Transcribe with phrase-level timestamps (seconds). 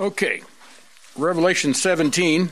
[0.00, 0.42] Okay,
[1.16, 2.50] Revelation 17,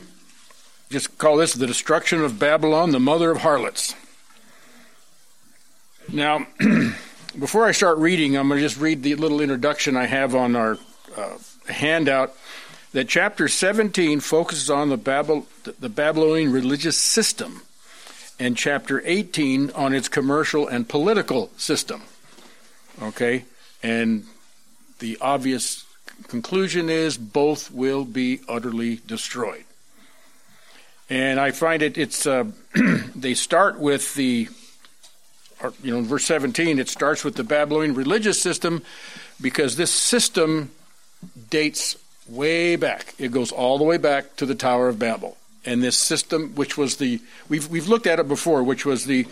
[0.89, 3.95] just call this the destruction of Babylon, the mother of harlots.
[6.11, 6.45] Now,
[7.39, 10.57] before I start reading, I'm going to just read the little introduction I have on
[10.57, 10.77] our
[11.15, 11.37] uh,
[11.69, 12.35] handout.
[12.91, 15.45] That chapter 17 focuses on the,
[15.79, 17.61] the Babylonian religious system,
[18.37, 22.01] and chapter 18 on its commercial and political system.
[23.01, 23.45] Okay?
[23.81, 24.25] And
[24.99, 25.86] the obvious
[26.27, 29.63] conclusion is both will be utterly destroyed.
[31.09, 32.45] And I find it, it's, uh,
[33.15, 34.49] they start with the,
[35.81, 38.83] you know, verse 17, it starts with the Babylonian religious system
[39.39, 40.71] because this system
[41.49, 41.95] dates
[42.27, 43.15] way back.
[43.17, 45.37] It goes all the way back to the Tower of Babel.
[45.65, 49.27] And this system, which was the, we've, we've looked at it before, which was the,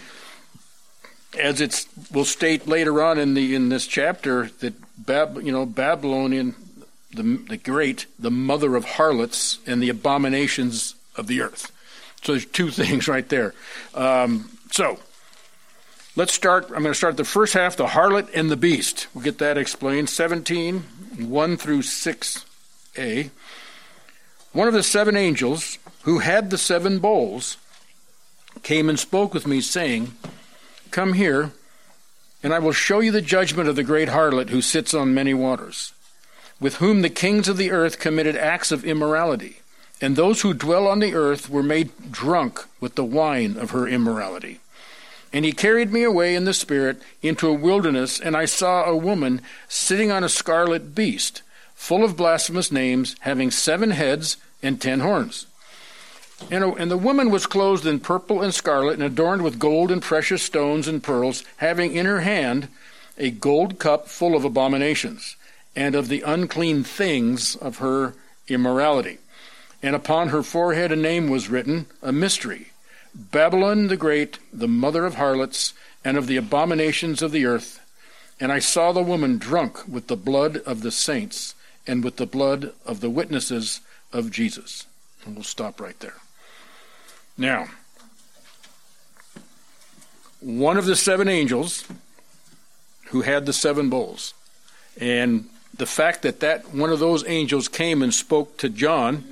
[1.40, 5.66] as it will state later on in the in this chapter that Bab, you know
[5.66, 6.56] Babylonian
[7.16, 11.72] the, the great, the mother of harlots and the abominations of the earth.
[12.24, 13.54] So there's two things right there.
[13.94, 15.00] Um, so
[16.16, 16.66] let's start.
[16.66, 19.08] I'm going to start the first half, the harlot and the beast.
[19.14, 20.10] We'll get that explained.
[20.10, 20.80] 17,
[21.20, 23.30] 1 through 6a.
[24.52, 27.58] One of the seven angels who had the seven bowls
[28.64, 30.14] came and spoke with me, saying,
[30.92, 31.52] Come here,
[32.42, 35.34] and I will show you the judgment of the great harlot who sits on many
[35.34, 35.92] waters
[36.60, 39.58] with whom the kings of the earth committed acts of immorality,
[40.02, 43.88] and those who dwell on the earth were made drunk with the wine of her
[43.88, 44.60] immorality.
[45.34, 48.96] And he carried me away in the Spirit into a wilderness, and I saw a
[48.96, 51.42] woman sitting on a scarlet beast,
[51.74, 55.46] full of blasphemous names, having seven heads and ten horns.
[56.50, 60.02] And, and the woman was clothed in purple and scarlet, and adorned with gold and
[60.02, 62.70] precious stones and pearls, having in her hand
[63.18, 65.36] a gold cup full of abominations
[65.76, 68.14] and of the unclean things of her
[68.48, 69.18] immorality.
[69.82, 72.72] And upon her forehead a name was written, a mystery
[73.14, 77.80] Babylon the Great, the mother of harlots, and of the abominations of the earth.
[78.40, 81.56] And I saw the woman drunk with the blood of the saints
[81.88, 83.80] and with the blood of the witnesses
[84.12, 84.86] of Jesus.
[85.26, 86.16] And we'll stop right there.
[87.38, 87.68] Now,
[90.42, 91.86] one of the seven angels
[93.08, 94.34] who had the seven bowls,
[95.00, 99.26] and the fact that that one of those angels came and spoke to John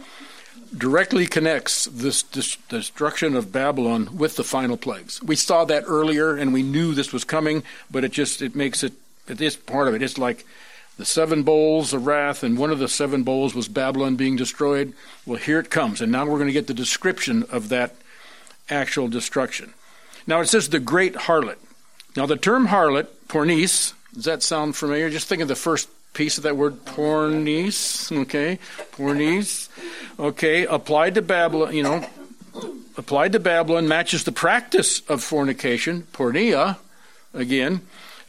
[0.76, 5.22] directly connects this, this, destruction of Babylon with the final plagues.
[5.22, 8.84] We saw that earlier and we knew this was coming, but it just it makes
[8.84, 8.94] it
[9.28, 10.02] it is part of it.
[10.02, 10.46] It's like
[10.98, 14.94] the seven bowls of wrath, and one of the seven bowls was Babylon being destroyed.
[15.26, 17.96] Well, here it comes, and now we're going to get the description of that
[18.70, 19.74] actual destruction.
[20.28, 21.58] Now it says the great harlot.
[22.16, 25.10] Now the term harlot, pornis, does that sound familiar?
[25.10, 28.60] Just think of the first piece of that word pornis, okay?
[28.92, 29.70] Pornis,
[30.20, 32.06] okay, applied to Babylon, you know,
[32.98, 36.78] applied to Babylon matches the practice of fornication, porneia,
[37.34, 37.82] again,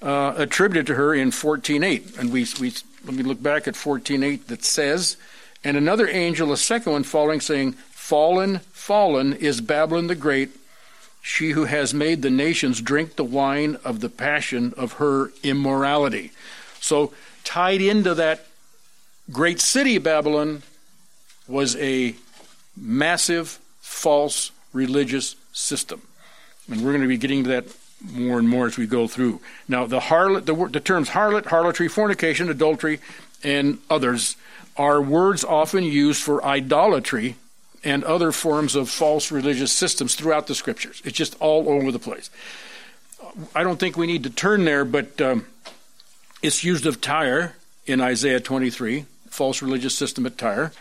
[0.03, 2.19] uh, attributed to her in 14.8.
[2.19, 2.73] And we, we,
[3.05, 5.17] let me look back at 14.8 that says,
[5.63, 10.51] and another angel, a second one, following, saying, Fallen, fallen is Babylon the Great,
[11.23, 16.33] she who has made the nations drink the wine of the passion of her immorality.
[16.81, 18.47] So tied into that
[19.31, 20.63] great city, Babylon,
[21.47, 22.15] was a
[22.77, 26.03] massive false religious system.
[26.71, 27.65] And we're going to be getting to that
[28.13, 29.41] more and more as we go through.
[29.69, 33.01] Now, the harlot, the, the terms harlot, harlotry, fornication, adultery,
[33.43, 34.37] and others
[34.77, 37.37] are words often used for idolatry
[37.85, 41.03] and other forms of false religious systems throughout the scriptures.
[41.05, 42.31] It's just all over the place.
[43.55, 45.47] I don't think we need to turn there, but um,
[46.45, 47.55] it's used of Tyre
[47.87, 50.73] in Isaiah 23, false religious system at Tyre,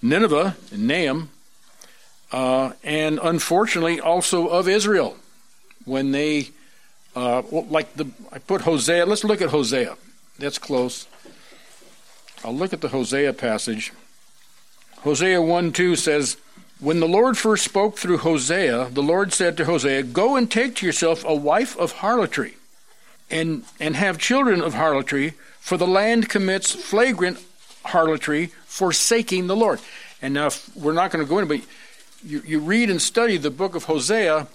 [0.00, 1.30] Nineveh, Nahum,
[2.30, 5.16] uh, and unfortunately also of Israel
[5.84, 6.50] when they,
[7.16, 9.96] uh, like the, I put Hosea, let's look at Hosea.
[10.38, 11.08] That's close.
[12.44, 13.92] I'll look at the Hosea passage.
[14.98, 16.36] Hosea 1 2 says,
[16.78, 20.76] When the Lord first spoke through Hosea, the Lord said to Hosea, Go and take
[20.76, 22.54] to yourself a wife of harlotry
[23.30, 27.38] and, and have children of harlotry, for the land commits flagrant
[27.84, 29.80] harlotry, forsaking the Lord.
[30.22, 31.60] And now, we're not going to go in, but
[32.24, 34.46] you, you read and study the book of Hosea.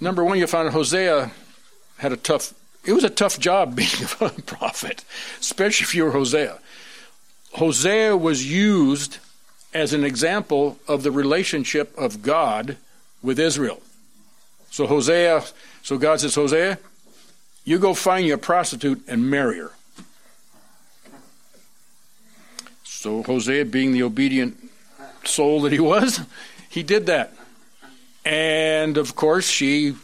[0.00, 1.30] Number one, you find Hosea
[1.98, 2.52] had a tough,
[2.84, 3.88] it was a tough job being
[4.20, 5.04] a prophet,
[5.40, 6.58] especially if you were Hosea.
[7.54, 9.18] Hosea was used
[9.74, 12.76] as an example of the relationship of God
[13.22, 13.80] with Israel.
[14.70, 15.44] So Hosea,
[15.82, 16.78] so God says, Hosea,
[17.64, 19.72] you go find you a prostitute and marry her.
[22.84, 24.56] So Hosea, being the obedient
[25.24, 26.20] soul that he was,
[26.68, 27.34] he did that.
[28.24, 29.94] And of course, she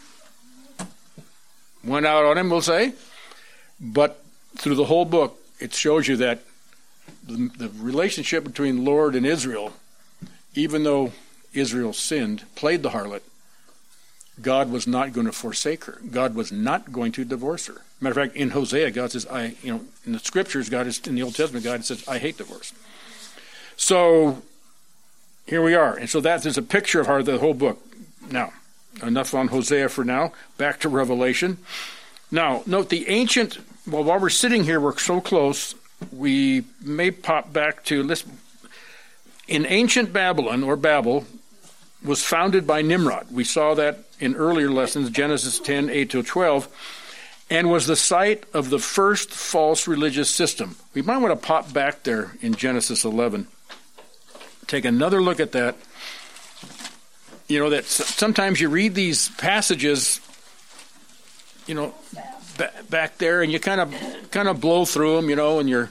[1.85, 2.93] went out on him, we'll say.
[3.81, 4.23] But
[4.57, 6.41] through the whole book, it shows you that
[7.25, 9.73] the, the relationship between Lord and Israel,
[10.55, 11.13] even though
[11.53, 13.23] Israel sinned, played the harlot,
[14.41, 16.01] God was not going to forsake her.
[16.11, 17.83] God was not going to divorce her.
[18.01, 21.01] Matter of fact, in Hosea, God says, "I," you know, in the scriptures, God is
[21.07, 22.73] in the Old Testament, God says, "I hate divorce."
[23.77, 24.43] So
[25.47, 27.85] here we are, and so that is a picture of how the whole book.
[28.31, 28.53] Now,
[29.03, 30.33] enough on Hosea for now.
[30.57, 31.59] Back to Revelation.
[32.31, 33.59] Now, note the ancient.
[33.87, 35.75] Well, while we're sitting here, we're so close.
[36.13, 38.25] We may pop back to this.
[39.47, 41.27] In ancient Babylon or Babel,
[42.05, 43.27] was founded by Nimrod.
[43.31, 46.69] We saw that in earlier lessons, Genesis 10, 8 to 12,
[47.51, 50.77] and was the site of the first false religious system.
[50.95, 53.49] We might want to pop back there in Genesis 11.
[54.67, 55.77] Take another look at that.
[57.49, 60.21] You know, that sometimes you read these passages,
[61.67, 61.95] you know,
[62.91, 63.95] back there, and you kind of
[64.31, 65.91] kind of blow through them, you know, and you're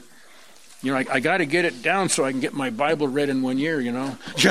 [0.82, 3.08] you know, I, I got to get it down so I can get my Bible
[3.08, 4.16] read in one year, you know.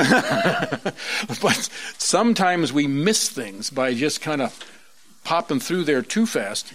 [1.40, 4.58] but sometimes we miss things by just kind of
[5.24, 6.72] popping through there too fast,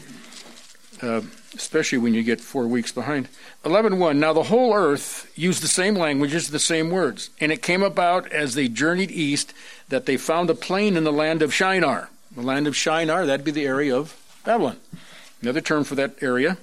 [1.04, 1.22] uh,
[1.56, 3.28] especially when you get four weeks behind.
[3.64, 7.84] 11.1, Now the whole earth used the same languages, the same words, and it came
[7.84, 9.54] about as they journeyed east
[9.90, 12.10] that they found a plain in the land of Shinar.
[12.36, 14.78] The land of Shinar, that'd be the area of Babylon.
[15.44, 16.58] Another term for that area.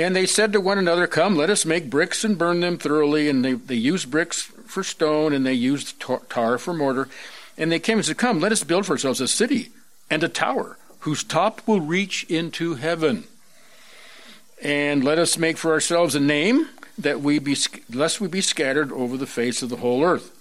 [0.00, 3.28] And they said to one another, Come, let us make bricks and burn them thoroughly.
[3.28, 7.08] And they, they used bricks for stone, and they used tar for mortar.
[7.58, 9.68] And they came and said, Come, let us build for ourselves a city
[10.08, 13.24] and a tower whose top will reach into heaven.
[14.62, 17.56] And let us make for ourselves a name that we be
[17.92, 20.34] lest we be scattered over the face of the whole earth.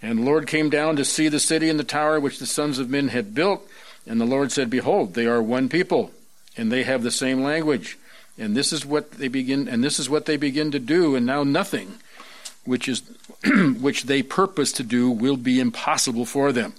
[0.00, 2.78] And the Lord came down to see the city and the tower which the sons
[2.78, 3.68] of men had built.
[4.06, 6.10] And the Lord said, Behold, they are one people,
[6.56, 7.98] and they have the same language
[8.38, 11.26] and this is what they begin and this is what they begin to do and
[11.26, 11.98] now nothing
[12.64, 13.02] which is
[13.80, 16.74] which they purpose to do will be impossible for them.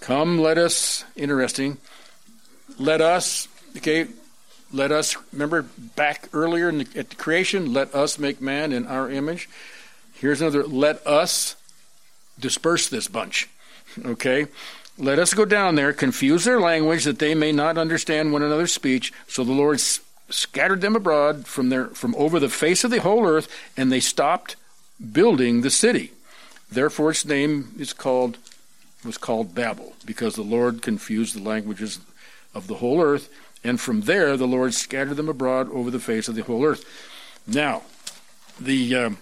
[0.00, 1.78] Come let us interesting
[2.78, 4.06] let us okay
[4.72, 9.10] let us remember back earlier the, at the creation let us make man in our
[9.10, 9.48] image.
[10.14, 11.56] Here's another let us
[12.38, 13.48] disperse this bunch
[14.04, 14.46] okay?
[14.96, 18.72] Let us go down there confuse their language that they may not understand one another's
[18.72, 19.12] speech.
[19.26, 19.80] So the lord
[20.30, 24.00] scattered them abroad from their from over the face of the whole earth, and they
[24.00, 24.56] stopped
[25.12, 26.12] building the city.
[26.70, 28.38] Therefore, its name is called
[29.04, 32.00] was called Babel, because the Lord confused the languages
[32.54, 33.28] of the whole earth,
[33.62, 36.84] and from there the Lord scattered them abroad over the face of the whole earth.
[37.46, 37.82] Now,
[38.58, 39.18] the um,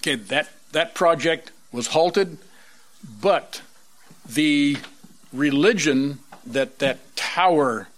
[0.00, 2.38] okay that that project was halted,
[3.20, 3.62] but
[4.28, 4.78] the
[5.32, 7.88] religion that that tower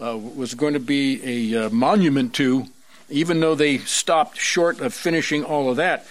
[0.00, 2.66] uh, was going to be a uh, monument to,
[3.08, 6.06] even though they stopped short of finishing all of that,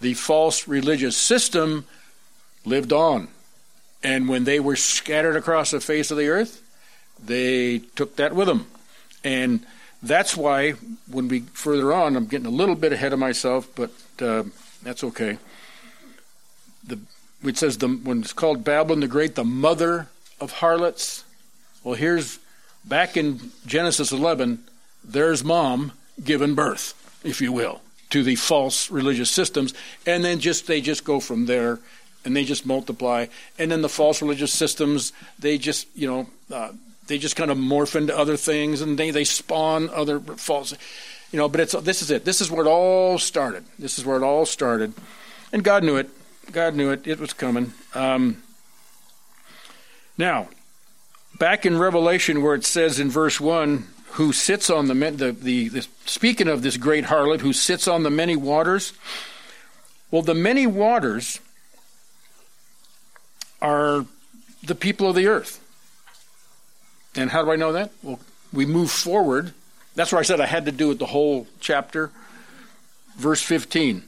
[0.00, 1.84] the false religious system
[2.64, 3.28] lived on.
[4.02, 6.60] And when they were scattered across the face of the earth,
[7.24, 8.66] they took that with them.
[9.22, 9.64] And
[10.02, 10.72] that's why,
[11.08, 14.42] when we further on, I'm getting a little bit ahead of myself, but uh,
[14.82, 15.38] that's okay.
[16.84, 16.98] The,
[17.44, 20.08] it says the, when it's called Babylon the Great, the mother
[20.40, 21.22] of harlots.
[21.84, 22.40] Well, here's
[22.84, 24.64] back in Genesis 11,
[25.04, 29.74] there's mom giving birth, if you will, to the false religious systems,
[30.06, 31.78] and then just they just go from there,
[32.24, 33.26] and they just multiply,
[33.58, 36.72] and then the false religious systems they just you know uh,
[37.06, 40.74] they just kind of morph into other things, and they they spawn other false,
[41.32, 41.48] you know.
[41.48, 42.24] But it's this is it.
[42.24, 43.64] This is where it all started.
[43.78, 44.94] This is where it all started,
[45.52, 46.10] and God knew it.
[46.52, 47.06] God knew it.
[47.06, 47.72] It was coming.
[47.94, 48.42] Um,
[50.18, 50.48] now,
[51.38, 55.68] back in Revelation, where it says in verse 1, who sits on the, the, the,
[55.68, 58.92] the, speaking of this great harlot who sits on the many waters,
[60.10, 61.40] well, the many waters
[63.62, 64.04] are
[64.62, 65.60] the people of the earth.
[67.14, 67.90] And how do I know that?
[68.02, 68.20] Well,
[68.52, 69.54] we move forward.
[69.94, 72.10] That's where I said I had to do it the whole chapter.
[73.16, 74.02] Verse 15.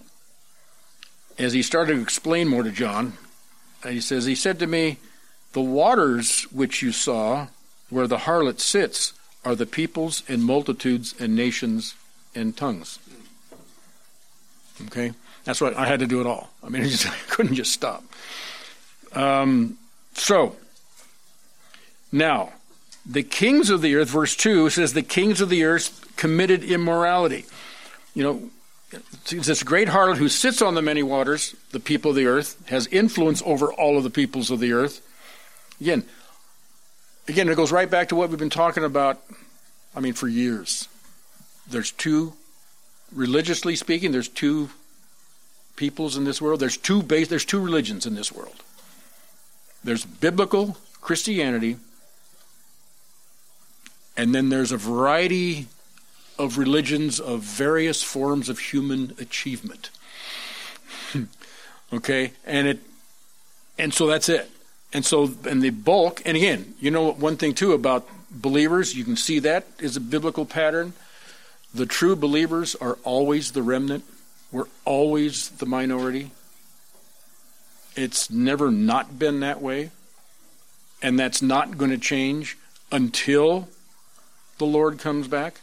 [1.38, 3.14] As he started to explain more to John,
[3.82, 4.98] he says, He said to me,
[5.54, 7.46] the waters which you saw,
[7.88, 11.94] where the harlot sits, are the peoples and multitudes and nations
[12.34, 12.98] and tongues.
[14.86, 15.12] Okay?
[15.44, 16.50] That's what I had to do it all.
[16.62, 18.04] I mean, I, just, I couldn't just stop.
[19.12, 19.78] Um,
[20.14, 20.56] so,
[22.10, 22.52] now,
[23.06, 27.44] the kings of the earth, verse 2 says, the kings of the earth committed immorality.
[28.14, 28.50] You know,
[29.30, 32.88] this great harlot who sits on the many waters, the people of the earth, has
[32.88, 35.00] influence over all of the peoples of the earth.
[35.80, 36.04] Again,
[37.28, 39.20] again, it goes right back to what we've been talking about,
[39.94, 40.88] I mean, for years.
[41.68, 42.34] There's two,
[43.12, 44.70] religiously speaking, there's two
[45.76, 46.60] peoples in this world.
[46.60, 48.62] There's two base, there's two religions in this world.
[49.82, 51.76] There's biblical Christianity,
[54.16, 55.66] and then there's a variety
[56.38, 59.90] of religions of various forms of human achievement.
[61.92, 62.80] okay, and it,
[63.78, 64.50] and so that's it.
[64.94, 69.04] And so, and the bulk, and again, you know one thing too about believers, you
[69.04, 70.92] can see that is a biblical pattern.
[71.74, 74.04] The true believers are always the remnant.
[74.52, 76.30] We're always the minority.
[77.96, 79.90] It's never not been that way.
[81.02, 82.56] And that's not going to change
[82.92, 83.68] until
[84.58, 85.60] the Lord comes back.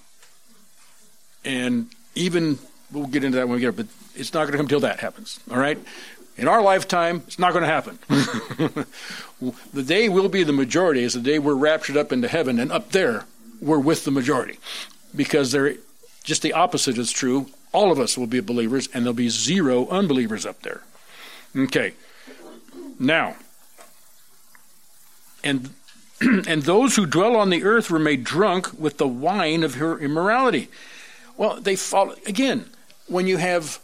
[1.46, 2.60] And even,
[2.92, 4.82] we'll get into that when we get there, but it's not going to come until
[4.82, 5.40] that happens.
[5.50, 5.80] All right?
[6.42, 8.00] In our lifetime, it's not going to happen.
[9.74, 12.72] the day will be the majority is the day we're raptured up into heaven, and
[12.72, 13.26] up there,
[13.62, 14.58] we're with the majority.
[15.16, 15.76] Because they're
[16.24, 17.46] just the opposite is true.
[17.74, 20.82] All of us will be believers, and there'll be zero unbelievers up there.
[21.56, 21.94] Okay.
[23.00, 23.36] Now,
[25.44, 25.70] and
[26.22, 30.00] and those who dwell on the earth were made drunk with the wine of her
[30.00, 30.70] immorality.
[31.38, 32.66] Well, they follow again
[33.08, 33.80] when you have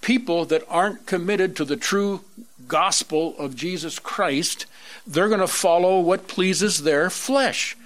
[0.00, 2.24] people that aren't committed to the true
[2.66, 4.66] gospel of Jesus Christ,
[5.06, 7.76] they're going to follow what pleases their flesh.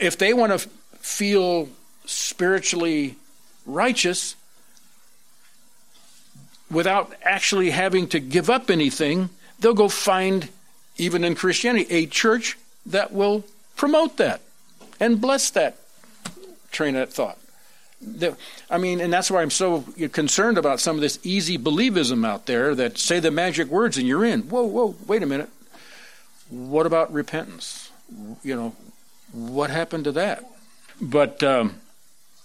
[0.00, 1.68] If they want to feel
[2.04, 3.16] spiritually
[3.64, 4.36] righteous
[6.70, 10.48] without actually having to give up anything, they'll go find,
[10.96, 13.44] even in Christianity, a church that will
[13.76, 14.40] promote that
[14.98, 15.76] and bless that
[16.70, 17.38] train of thought.
[18.70, 19.82] I mean, and that's why I'm so
[20.12, 24.06] concerned about some of this easy believism out there that say the magic words and
[24.06, 24.42] you're in.
[24.42, 25.50] Whoa, whoa, wait a minute.
[26.48, 27.90] What about repentance?
[28.42, 28.76] You know,
[29.32, 30.44] what happened to that?
[31.00, 31.80] But, um,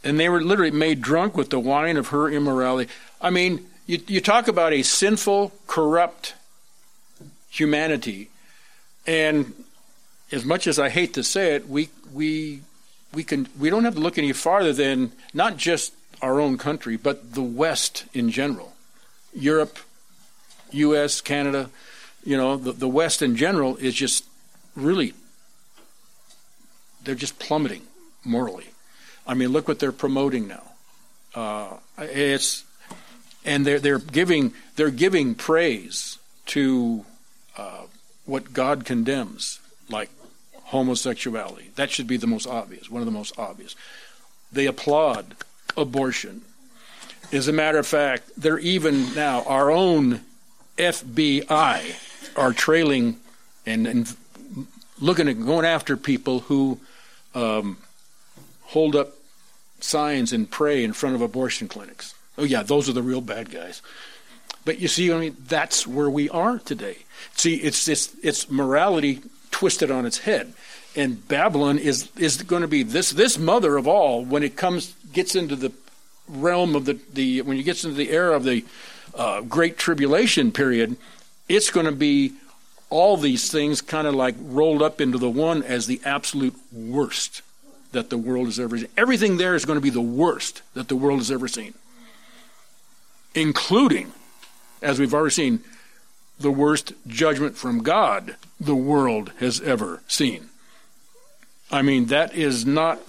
[0.04, 2.92] and they were literally made drunk with the wine of her immorality.
[3.22, 6.34] I mean, you, you talk about a sinful, corrupt
[7.50, 8.30] humanity,
[9.06, 9.54] and
[10.32, 12.62] as much as I hate to say it, we we
[13.14, 16.98] we can we don't have to look any farther than not just our own country,
[16.98, 18.74] but the West in general,
[19.34, 19.80] Europe,
[20.72, 21.70] U.S., Canada,
[22.24, 24.26] you know, the, the West in general is just
[24.76, 25.14] really
[27.04, 27.84] they're just plummeting
[28.24, 28.68] morally.
[29.26, 30.64] I mean, look what they're promoting now.
[31.34, 32.64] Uh, it's
[33.46, 37.06] and they're they're giving they're giving praise to
[37.58, 37.84] uh,
[38.26, 40.10] what God condemns, like
[40.72, 41.72] homosexuality.
[41.76, 43.76] That should be the most obvious, one of the most obvious.
[44.52, 45.36] They applaud
[45.76, 46.42] abortion.
[47.32, 50.22] As a matter of fact, they're even now, our own
[50.78, 53.18] FBI are trailing
[53.66, 54.16] and, and
[55.00, 56.80] looking at going after people who
[57.36, 57.78] um,
[58.64, 59.14] hold up
[59.82, 62.16] signs and pray in front of abortion clinics.
[62.38, 63.82] Oh, yeah, those are the real bad guys.
[64.64, 67.00] But you see, I mean, that's where we are today.
[67.36, 69.22] See, it's it's, it's morality
[69.52, 70.54] twisted on its head.
[70.96, 74.94] And Babylon is is going to be this this mother of all when it comes
[75.14, 75.72] gets into the
[76.28, 78.66] realm of the, the when it gets into the era of the
[79.16, 80.98] uh, great tribulation period,
[81.48, 82.34] it's going to be
[82.90, 87.42] all these things kind of like rolled up into the one as the absolute worst
[87.94, 88.88] that the world has ever seen.
[88.98, 91.74] Everything there is going to be the worst that the world has ever seen,
[93.34, 94.12] including,
[94.82, 95.62] as we've already seen,
[96.42, 100.50] the worst judgment from God the world has ever seen.
[101.72, 103.00] I mean, that is not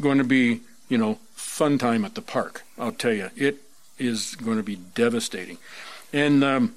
[0.00, 2.62] going to be, you know, fun time at the park.
[2.78, 3.58] I'll tell you, it
[3.98, 5.58] is going to be devastating.
[6.12, 6.74] And um,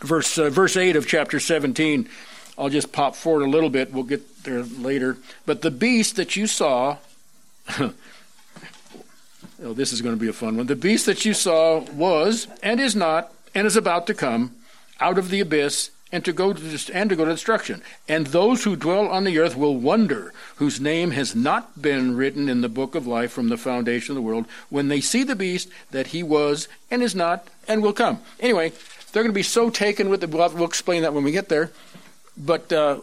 [0.00, 2.08] verse uh, verse eight of chapter seventeen,
[2.56, 3.92] I'll just pop forward a little bit.
[3.92, 5.18] We'll get there later.
[5.46, 6.96] But the beast that you saw.
[7.78, 7.92] oh,
[9.58, 10.66] this is going to be a fun one.
[10.66, 14.56] The beast that you saw was and is not and is about to come
[15.00, 17.82] out of the abyss and to go to and to go to destruction.
[18.08, 22.48] And those who dwell on the earth will wonder, whose name has not been written
[22.48, 25.36] in the book of life from the foundation of the world, when they see the
[25.36, 28.20] beast that he was and is not and will come.
[28.40, 28.72] Anyway,
[29.12, 30.28] they're going to be so taken with the.
[30.28, 31.70] We'll, explain that when we get there,
[32.36, 33.00] but uh,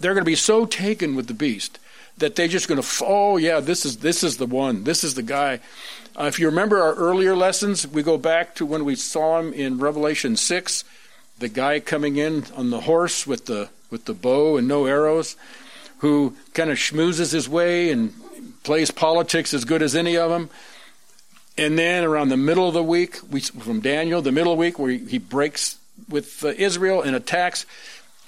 [0.00, 1.78] they're going to be so taken with the beast
[2.18, 3.04] that they're just going to.
[3.04, 4.84] Oh yeah, this is this is the one.
[4.84, 5.60] This is the guy.
[6.18, 9.52] Uh, if you remember our earlier lessons, we go back to when we saw him
[9.52, 10.82] in Revelation six
[11.38, 15.36] the guy coming in on the horse with the with the bow and no arrows,
[15.98, 18.12] who kind of schmoozes his way and
[18.62, 20.50] plays politics as good as any of them.
[21.56, 24.60] And then around the middle of the week, we, from Daniel, the middle of the
[24.60, 25.78] week where he, breaks
[26.08, 27.66] with uh, Israel and attacks,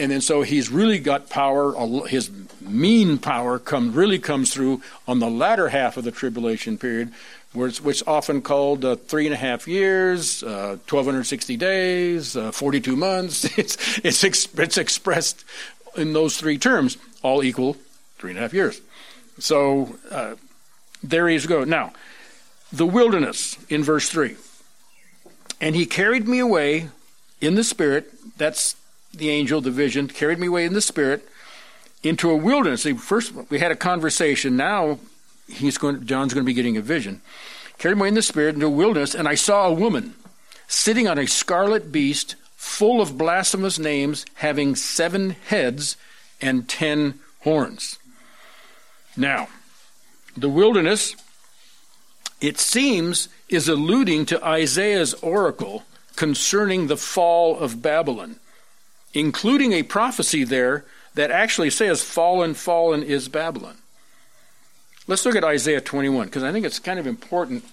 [0.00, 1.75] and then so he's really got power.
[2.09, 7.12] His mean power come really comes through on the latter half of the tribulation period,
[7.52, 12.97] which, which often called uh, three and a half years, uh, 1260 days, uh, 42
[12.97, 13.45] months.
[13.59, 15.45] It's, it's, ex- it's expressed
[15.97, 17.76] in those three terms, all equal
[18.19, 18.80] three and a half years.
[19.38, 20.37] So uh,
[21.02, 21.64] there he is go.
[21.64, 21.92] Now,
[22.73, 24.37] the wilderness in verse 3.
[25.61, 26.88] And he carried me away
[27.40, 28.12] in the spirit.
[28.38, 28.76] That's
[29.12, 31.28] the angel, the vision, carried me away in the spirit
[32.02, 32.83] into a wilderness.
[32.83, 34.57] See, first we had a conversation.
[34.57, 34.99] Now
[35.50, 36.07] he's going.
[36.07, 37.21] John's going to be getting a vision.
[37.78, 40.14] Carried me away in the spirit into a wilderness, and I saw a woman
[40.69, 45.97] sitting on a scarlet beast, full of blasphemous names, having seven heads
[46.40, 47.99] and ten horns.
[49.16, 49.49] Now,
[50.37, 51.16] the wilderness,
[52.40, 55.85] it seems, is alluding to Isaiah's oracle
[56.16, 58.37] concerning the fall of Babylon
[59.14, 63.78] including a prophecy there that actually says, Fallen, fallen is Babylon.
[65.11, 67.64] Let's look at Isaiah 21, because I think it's kind of important.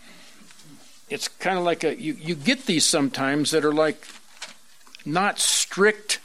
[1.08, 4.08] It's kind of like a, you, you get these sometimes that are like
[5.06, 6.20] not strict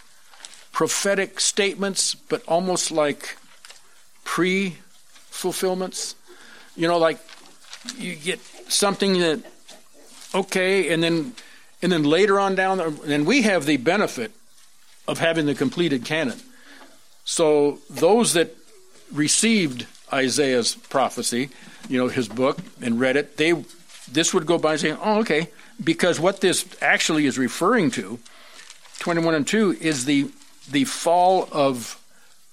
[0.72, 3.36] prophetic statements, but almost like
[4.24, 4.78] pre
[5.26, 6.14] fulfillments.
[6.76, 7.18] You know, like
[7.98, 8.40] you get
[8.70, 9.42] something that,
[10.34, 11.34] okay, and then
[11.82, 14.32] and then later on down, and we have the benefit
[15.06, 16.40] of having the completed canon.
[17.26, 18.56] So those that
[19.12, 21.50] received Isaiah's prophecy,
[21.88, 23.64] you know, his book, and read it, they
[24.10, 25.48] this would go by saying, "Oh, okay,"
[25.82, 28.18] because what this actually is referring to,
[28.98, 30.30] twenty-one and two, is the
[30.70, 32.00] the fall of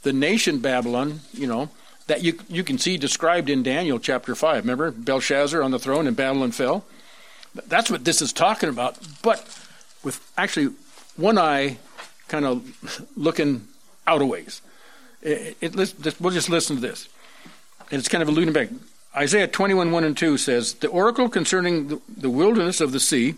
[0.04, 1.20] the nation Babylon.
[1.34, 1.70] You know
[2.08, 4.64] that you you can see described in Daniel chapter five.
[4.64, 6.86] Remember Belshazzar on the throne and Babylon fell.
[7.68, 9.40] That's what this is talking about, but
[10.04, 10.74] with actually
[11.18, 11.78] one eye
[12.28, 12.64] kind of
[13.18, 13.68] looking
[14.06, 14.62] out a ways.
[15.22, 15.76] It, it,
[16.22, 17.10] we'll just listen to this.
[17.92, 18.70] And it's kind of alluding back.
[19.16, 23.36] Isaiah 21, 1 and 2 says, The oracle concerning the, the wilderness of the sea,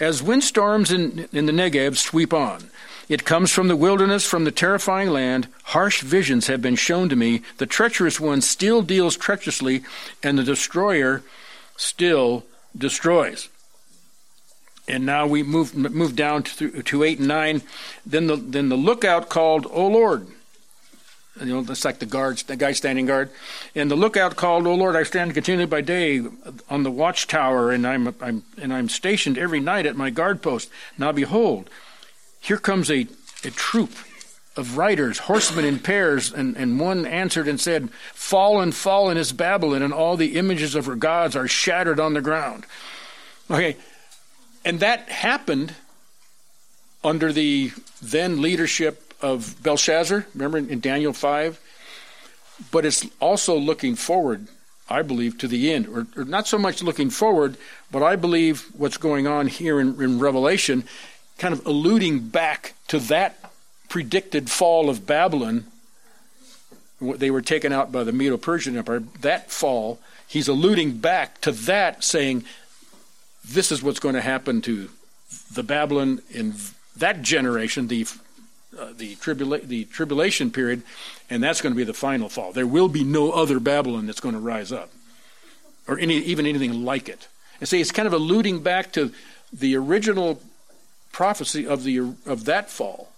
[0.00, 2.70] as windstorms in, in the Negeb sweep on.
[3.08, 5.46] It comes from the wilderness, from the terrifying land.
[5.64, 7.42] Harsh visions have been shown to me.
[7.58, 9.84] The treacherous one still deals treacherously,
[10.22, 11.22] and the destroyer
[11.76, 12.44] still
[12.76, 13.48] destroys
[14.88, 17.62] and now we move move down to, to eight and nine.
[18.04, 20.26] Then the then the lookout called, "O Lord."
[21.40, 23.30] You know, that's like the guards, the guy standing guard,
[23.74, 26.22] and the lookout called, "O Lord, I stand continually by day
[26.70, 30.70] on the watchtower, and I'm I'm and I'm stationed every night at my guard post.
[30.96, 31.68] Now behold,
[32.40, 33.06] here comes a
[33.44, 33.90] a troop."
[34.56, 39.82] Of riders, horsemen in pairs, and, and one answered and said, Fallen, fallen is Babylon,
[39.82, 42.64] and all the images of her gods are shattered on the ground.
[43.50, 43.76] Okay,
[44.64, 45.74] and that happened
[47.04, 47.70] under the
[48.00, 51.60] then leadership of Belshazzar, remember in Daniel 5?
[52.70, 54.48] But it's also looking forward,
[54.88, 55.88] I believe, to the end.
[55.88, 57.56] Or, or not so much looking forward,
[57.90, 60.84] but I believe what's going on here in, in Revelation,
[61.38, 63.38] kind of alluding back to that
[63.88, 65.64] predicted fall of Babylon.
[67.00, 69.00] They were taken out by the Medo Persian Empire.
[69.20, 72.44] That fall, he's alluding back to that, saying
[73.44, 74.88] this is what's going to happen to
[75.52, 76.54] the Babylon in
[76.96, 78.06] that generation, the
[78.78, 80.82] uh, the, tribula- the tribulation period,
[81.30, 82.52] and that's going to be the final fall.
[82.52, 84.90] There will be no other Babylon that's going to rise up,
[85.88, 87.28] or any, even anything like it.
[87.60, 89.12] And see, it's kind of alluding back to
[89.52, 90.40] the original
[91.12, 93.10] prophecy of the of that fall.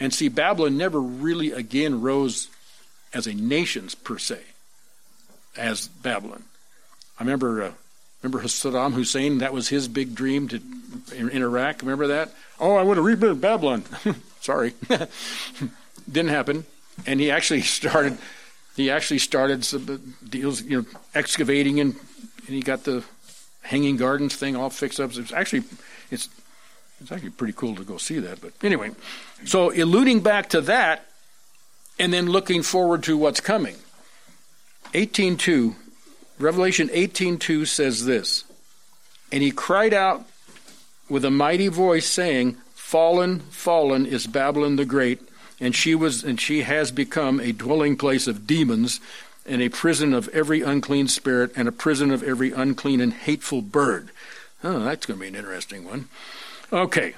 [0.00, 2.48] And see, Babylon never really again rose
[3.12, 4.40] as a nation per se,
[5.56, 6.42] as Babylon.
[7.18, 7.72] I remember uh,
[8.24, 9.38] Remember Saddam Hussein?
[9.38, 10.56] That was his big dream to
[11.14, 11.82] in, in Iraq.
[11.82, 12.30] Remember that?
[12.58, 13.84] Oh, I would have rebuilt Babylon.
[14.44, 14.74] Sorry,
[16.12, 16.66] didn't happen.
[17.06, 18.18] And he actually started.
[18.76, 23.04] He actually started some deals, you know, excavating and, and he got the
[23.62, 25.16] hanging gardens thing all fixed up.
[25.16, 25.62] It's actually
[26.10, 26.28] it's
[27.00, 28.42] it's actually pretty cool to go see that.
[28.42, 28.90] But anyway,
[29.46, 31.06] so alluding back to that,
[31.98, 33.76] and then looking forward to what's coming.
[34.92, 35.74] 18.2
[36.38, 38.44] Revelation 18:2 says this,
[39.32, 40.26] and he cried out
[41.08, 45.20] with a mighty voice saying, "Fallen, fallen is Babylon the great,
[45.58, 49.00] and she was and she has become a dwelling place of demons
[49.46, 53.62] and a prison of every unclean spirit and a prison of every unclean and hateful
[53.62, 54.10] bird."
[54.62, 56.08] Oh, that's going to be an interesting one.
[56.72, 57.14] Okay.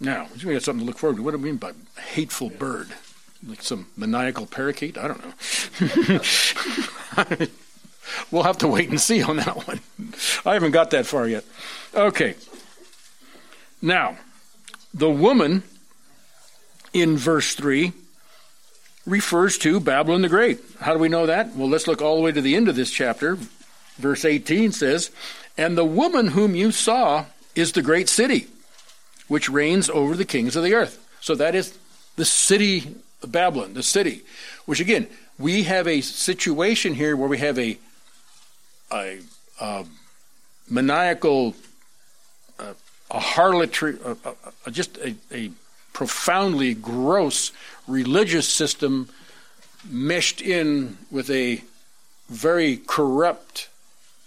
[0.00, 1.22] Now, we got something to look forward to.
[1.22, 2.88] What do we mean by hateful bird?
[3.46, 4.96] Like some maniacal parakeet?
[4.96, 5.32] I don't know.
[8.30, 9.80] we'll have to wait and see on that one.
[10.46, 11.44] I haven't got that far yet.
[11.94, 12.36] Okay.
[13.82, 14.16] Now,
[14.92, 15.62] the woman
[16.92, 17.92] in verse 3
[19.06, 20.60] refers to Babylon the Great.
[20.80, 21.54] How do we know that?
[21.54, 23.38] Well, let's look all the way to the end of this chapter.
[23.96, 25.10] Verse 18 says,
[25.56, 28.46] And the woman whom you saw is the great city,
[29.28, 30.98] which reigns over the kings of the earth.
[31.20, 31.76] So that is
[32.16, 34.22] the city of Babylon, the city,
[34.66, 35.06] which again,
[35.38, 37.78] we have a situation here where we have a,
[38.90, 39.18] a,
[39.60, 39.86] a
[40.68, 41.54] maniacal,
[43.10, 44.16] a, harlotry, a,
[44.66, 45.50] a, just a, a
[45.92, 47.52] profoundly gross
[47.86, 49.08] religious system
[49.88, 51.62] meshed in with a
[52.28, 53.68] very corrupt,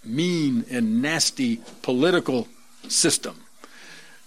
[0.03, 2.47] mean, and nasty political
[2.87, 3.43] system.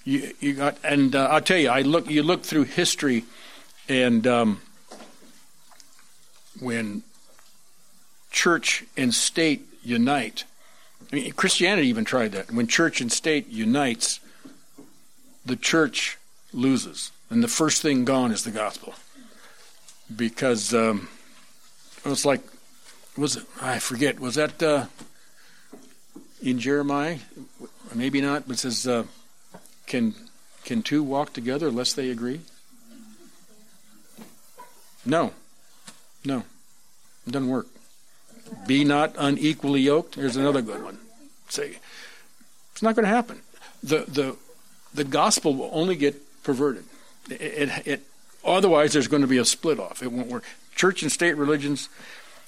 [0.05, 2.09] You, you got, and uh, I'll tell you, I look.
[2.09, 3.25] You look through history,
[3.89, 4.61] and um,
[6.61, 7.03] when
[8.31, 10.45] church and state unite,
[11.13, 12.53] I mean, Christianity even tried that.
[12.53, 14.21] When church and state unites,
[15.47, 16.19] the church
[16.53, 18.95] loses, and the first thing gone is the gospel,
[20.15, 21.09] because um,
[22.05, 22.41] it was like,
[23.17, 23.45] was it?
[23.63, 24.21] I forget.
[24.21, 24.87] Was that uh,
[26.43, 27.19] in Jeremiah?
[27.95, 28.47] Maybe not.
[28.47, 29.05] But it says, uh,
[29.87, 30.15] "Can
[30.65, 32.41] can two walk together unless they agree?"
[35.05, 35.33] No,
[36.25, 36.39] no,
[37.27, 37.69] it doesn't work.
[38.67, 40.17] Be not unequally yoked.
[40.17, 40.99] Here's another good one.
[41.49, 41.79] Say,
[42.73, 43.41] it's not going to happen.
[43.83, 44.37] The the
[44.97, 46.85] the gospel will only get perverted.
[47.31, 48.03] It, it, it
[48.45, 50.03] otherwise there's going to be a split off.
[50.03, 50.45] It won't work.
[50.75, 51.89] Church and state religions.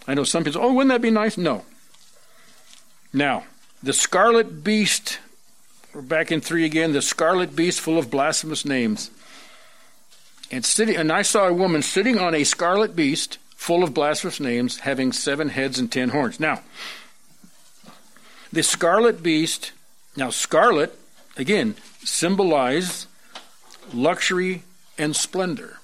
[0.06, 0.62] I know some people.
[0.62, 1.36] Oh, wouldn't that be nice?
[1.36, 1.64] No.
[3.12, 3.44] Now,
[3.82, 5.18] the scarlet beast.
[5.94, 6.92] We're back in three again.
[6.92, 9.10] The scarlet beast, full of blasphemous names
[10.50, 14.40] and sitting and I saw a woman sitting on a scarlet beast full of blasphemous
[14.40, 16.40] names having seven heads and ten horns.
[16.40, 16.62] Now,
[18.52, 19.72] the scarlet beast,
[20.16, 20.97] now scarlet
[21.38, 21.74] again
[22.04, 23.06] symbolize
[23.94, 24.62] luxury
[24.98, 25.78] and splendor.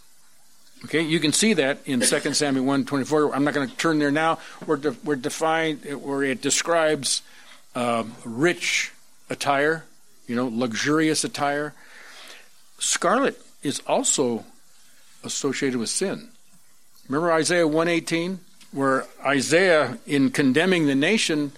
[0.85, 3.35] Okay, you can see that in 2 Samuel 1:24.
[3.35, 4.39] I'm not going to turn there now.
[4.67, 7.23] We're, de- we're defined where it describes
[7.75, 8.93] uh, rich
[9.31, 9.85] attire,
[10.27, 11.73] you know, luxurious attire.
[12.79, 14.45] Scarlet is also
[15.23, 16.29] associated with sin.
[17.09, 18.41] Remember Isaiah 118
[18.73, 21.53] where Isaiah in condemning the nation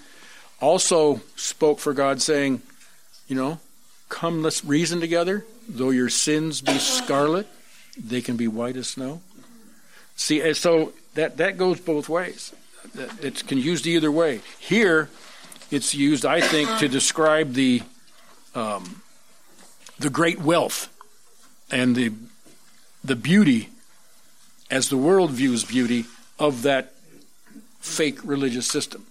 [0.61, 2.63] also spoke for God saying,
[3.27, 3.59] you know,
[4.09, 7.47] come let's reason together, though your sins be scarlet,
[7.97, 9.21] they can be white as snow.
[10.17, 12.55] See, so that that goes both ways.
[13.21, 14.41] It can used either way.
[14.59, 15.09] Here,
[15.71, 17.83] it's used, I think, to describe the
[18.55, 19.03] um,
[19.99, 20.89] the great wealth
[21.71, 22.13] and the
[23.05, 23.69] the beauty,
[24.71, 26.07] as the world views beauty,
[26.39, 26.93] of that
[27.81, 29.07] fake religious system.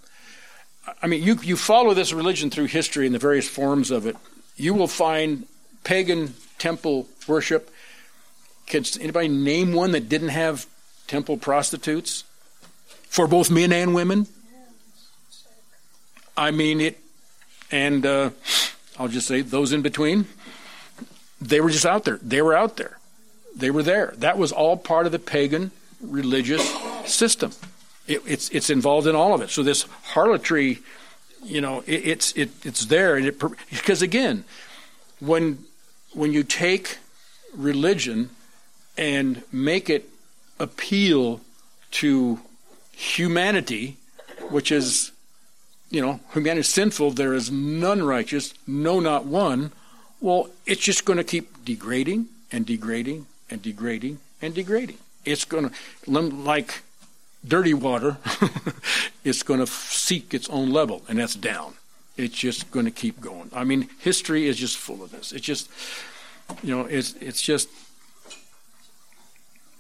[1.02, 4.16] I mean, you, you follow this religion through history and the various forms of it,
[4.56, 5.48] you will find
[5.84, 7.70] pagan temple worship.
[8.68, 10.66] Can anybody name one that didn't have
[11.08, 12.24] temple prostitutes
[13.08, 14.28] for both men and women?
[16.38, 17.00] I mean, it,
[17.72, 18.32] and uh,
[19.00, 20.26] I'll just say those in between,
[21.40, 22.20] they were just out there.
[22.22, 22.98] They were out there.
[23.56, 24.14] They were there.
[24.18, 26.68] That was all part of the pagan religious
[27.06, 27.52] system.
[28.08, 29.50] It, it's it's involved in all of it.
[29.50, 30.80] So this harlotry,
[31.46, 34.44] you know, it, it's it, it's there, and it because again,
[35.20, 35.66] when
[36.14, 36.98] when you take
[37.54, 38.30] religion
[38.98, 40.10] and make it
[40.60, 41.42] appeal
[41.92, 42.40] to
[42.92, 43.98] humanity,
[44.50, 45.12] which is,
[45.90, 47.12] you know, humanity is sinful.
[47.12, 49.72] There is none righteous, no, not one.
[50.22, 54.98] Well, it's just going to keep degrading and degrading and degrading and degrading.
[55.26, 55.76] It's going to,
[56.08, 56.82] like
[57.48, 58.18] dirty water,
[59.24, 61.76] it's going to seek its own level, and that's down.
[62.18, 63.50] It's just going to keep going.
[63.54, 65.32] I mean, history is just full of this.
[65.32, 65.70] It's just,
[66.64, 67.70] you know, it's it's just.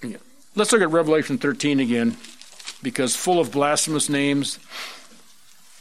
[0.04, 0.18] Yeah.
[0.56, 2.18] Let's look at Revelation 13 again,
[2.84, 4.60] because full of blasphemous names,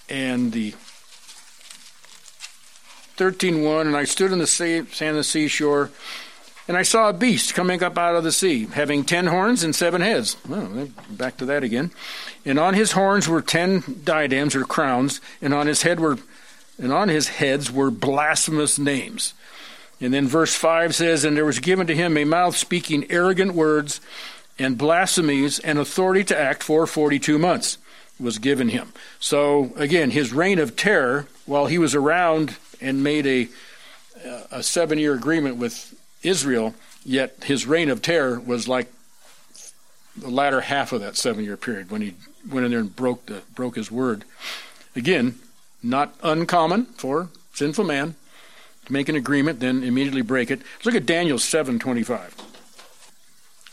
[0.08, 0.74] and the
[3.16, 5.90] 13:1, and I stood in the sea, sand of the seashore
[6.66, 9.74] and I saw a beast coming up out of the sea, having ten horns and
[9.74, 10.36] seven heads.
[10.48, 11.90] Well, back to that again.
[12.44, 16.18] And on his horns were ten diadems or crowns, and on his head were
[16.78, 19.34] and on his heads were blasphemous names.
[20.00, 23.54] And then verse 5 says, And there was given to him a mouth speaking arrogant
[23.54, 24.00] words
[24.58, 27.78] and blasphemies, and authority to act for 42 months
[28.20, 28.92] was given him.
[29.18, 33.48] So, again, his reign of terror, while he was around and made a,
[34.52, 35.94] a seven year agreement with
[36.24, 38.92] Israel, yet his reign of terror was like
[40.16, 42.14] the latter half of that seven year period when he
[42.48, 44.24] went in there and broke the broke his word.
[44.96, 45.38] Again,
[45.82, 48.14] not uncommon for sinful man
[48.86, 50.60] to make an agreement, then immediately break it.
[50.84, 52.34] Look at Daniel 7:25.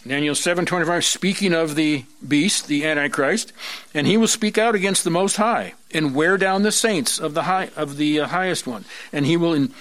[0.08, 3.54] Daniel 7:25 speaking of the beast, the antichrist,
[3.94, 7.34] and he will speak out against the most high and wear down the saints of
[7.36, 8.86] the high of the uh, highest one.
[9.14, 9.74] And he will in,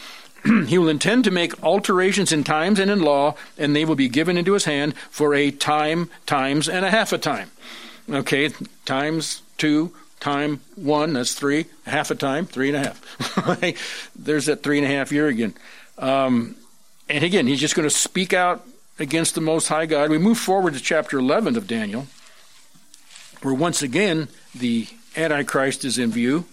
[0.67, 4.09] he will intend to make alterations in times and in law, and they will be
[4.09, 7.51] given into his hand for a time, times, and a half a time.
[8.09, 8.51] Okay,
[8.85, 14.13] times two, time one, that's three, half a time, three and a half.
[14.17, 15.55] There's that three and a half year again.
[15.99, 16.57] Um,
[17.09, 18.67] and again, he's just going to speak out
[18.99, 20.11] against the Most High God.
[20.11, 22.07] We move forward to chapter 11 of Daniel,
[23.43, 26.45] where once again the Antichrist is in view.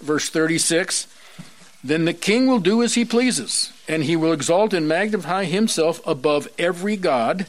[0.00, 1.06] Verse 36
[1.82, 6.00] Then the king will do as he pleases, and he will exalt and magnify himself
[6.06, 7.46] above every God,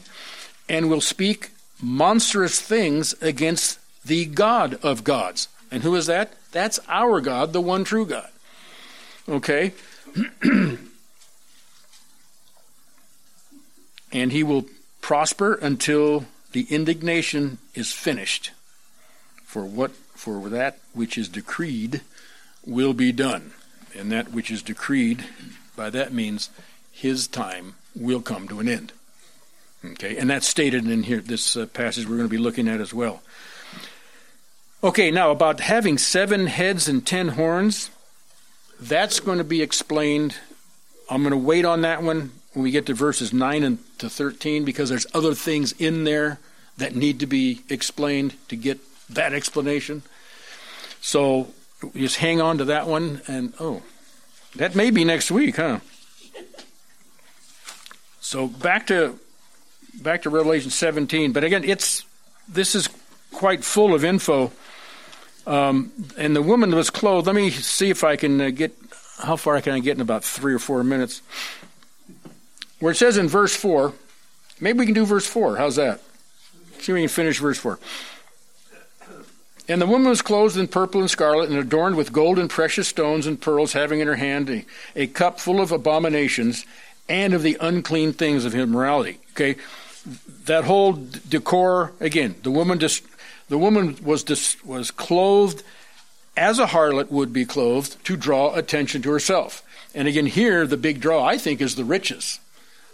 [0.68, 1.50] and will speak
[1.82, 5.48] monstrous things against the God of gods.
[5.70, 6.32] And who is that?
[6.50, 8.28] That's our God, the one true God.
[9.28, 9.72] Okay?
[14.12, 14.66] and he will
[15.00, 18.52] prosper until the indignation is finished.
[19.44, 22.00] For what for that which is decreed
[22.64, 23.52] will be done.
[23.96, 25.24] And that which is decreed,
[25.76, 26.50] by that means
[26.90, 28.92] his time will come to an end.
[29.84, 32.80] Okay, and that's stated in here this uh, passage we're going to be looking at
[32.80, 33.22] as well.
[34.84, 37.90] Okay, now about having seven heads and ten horns,
[38.80, 40.36] that's going to be explained.
[41.10, 44.10] I'm going to wait on that one when we get to verses 9 and to
[44.10, 46.38] 13 because there's other things in there
[46.78, 48.78] that need to be explained to get
[49.08, 50.02] that explanation.
[51.00, 51.48] So
[51.94, 53.82] just hang on to that one and oh,
[54.56, 55.80] that may be next week, huh?
[58.20, 59.18] So back to
[59.94, 62.04] back to Revelation 17, but again, it's
[62.48, 62.88] this is
[63.32, 64.52] quite full of info.
[65.46, 67.26] Um, and the woman was clothed.
[67.26, 68.76] Let me see if I can uh, get
[69.18, 71.20] how far can I get in about three or four minutes
[72.78, 73.92] where it says in verse 4,
[74.60, 75.56] maybe we can do verse 4.
[75.56, 76.00] How's that?
[76.78, 77.78] See if we can finish verse 4.
[79.72, 82.88] And the woman was clothed in purple and scarlet and adorned with gold and precious
[82.88, 86.66] stones and pearls, having in her hand a, a cup full of abominations
[87.08, 89.18] and of the unclean things of immorality.
[89.30, 89.56] Okay,
[90.44, 90.92] that whole
[91.26, 92.34] decor again.
[92.42, 93.02] The woman just
[93.48, 95.62] the woman was dis, was clothed
[96.36, 99.62] as a harlot would be clothed to draw attention to herself.
[99.94, 102.40] And again, here the big draw I think is the riches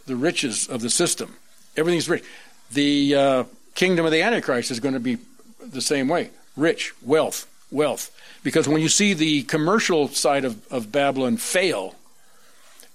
[0.07, 1.35] the riches of the system.
[1.77, 2.23] Everything's rich.
[2.71, 5.19] The uh, kingdom of the Antichrist is going to be
[5.61, 8.11] the same way rich, wealth, wealth.
[8.43, 11.95] Because when you see the commercial side of, of Babylon fail,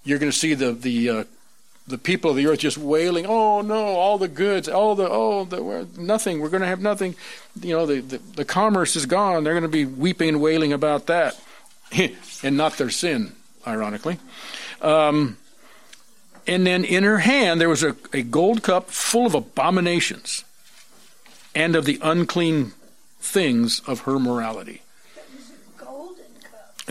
[0.03, 1.23] you're going to see the, the, uh,
[1.87, 5.45] the people of the earth just wailing, oh no, all the goods, all the, oh,
[5.45, 7.15] the, nothing, we're going to have nothing.
[7.61, 9.43] You know, the, the, the commerce is gone.
[9.43, 11.39] They're going to be weeping and wailing about that.
[12.43, 13.33] and not their sin,
[13.67, 14.17] ironically.
[14.81, 15.37] Um,
[16.47, 20.43] and then in her hand there was a, a gold cup full of abominations
[21.55, 22.73] and of the unclean
[23.23, 24.81] things of her morality.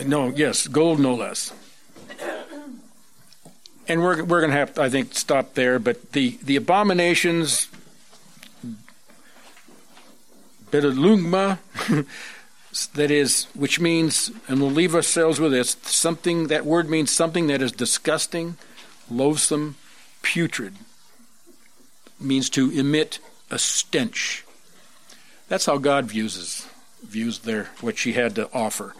[0.03, 1.53] No, yes, gold no less.
[3.87, 5.77] And we're we're going to have, I think, stop there.
[5.77, 7.67] But the the abominations,
[10.71, 11.59] betalugma,
[12.95, 15.77] that is, which means, and we'll leave ourselves with this.
[15.83, 18.57] Something that word means something that is disgusting,
[19.11, 19.75] loathsome,
[20.23, 20.75] putrid,
[22.19, 23.19] means to emit
[23.51, 24.43] a stench.
[25.53, 26.65] That's how God views
[27.03, 28.95] views their what she had to offer.